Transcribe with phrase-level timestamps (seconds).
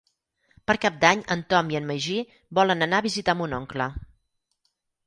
[0.69, 2.17] Per Cap d'Any en Tom i en Magí
[2.61, 3.93] volen anar a visitar mon oncle.